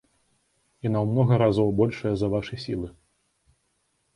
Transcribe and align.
Яна 0.87 0.99
ў 1.01 1.07
многа 1.11 1.33
разоў 1.43 1.69
большая 1.81 2.15
за 2.23 2.27
вашы 2.35 2.55
сілы. 2.65 2.87